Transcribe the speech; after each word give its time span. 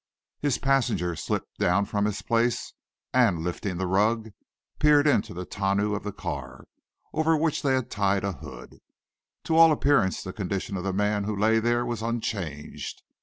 His 0.39 0.57
passenger 0.57 1.15
slipped 1.15 1.59
down 1.59 1.85
from 1.85 2.05
his 2.05 2.23
place, 2.23 2.73
and, 3.13 3.43
lifting 3.43 3.77
the 3.77 3.85
rug, 3.85 4.31
peered 4.79 5.05
into 5.05 5.31
the 5.31 5.45
tonneau 5.45 5.93
of 5.93 6.01
the 6.01 6.11
car, 6.11 6.63
over 7.13 7.37
which 7.37 7.61
they 7.61 7.75
had 7.75 7.91
tied 7.91 8.23
a 8.23 8.31
hood. 8.31 8.79
To 9.43 9.55
all 9.55 9.71
appearance, 9.71 10.23
the 10.23 10.33
condition 10.33 10.75
of 10.75 10.83
the 10.83 10.91
man 10.91 11.25
who 11.25 11.35
lay 11.37 11.59
there 11.59 11.85
was 11.85 12.01
unchanged. 12.01 13.03